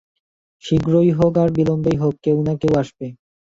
[0.63, 3.07] শীঘ্রই হোক আর বিলম্বেই হোক, কেউ না কেউ আসবে।